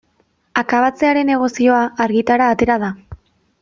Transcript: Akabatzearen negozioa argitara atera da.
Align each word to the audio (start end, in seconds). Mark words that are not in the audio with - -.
Akabatzearen 0.61 1.31
negozioa 1.33 1.85
argitara 2.09 2.53
atera 2.57 2.83
da. 2.89 2.95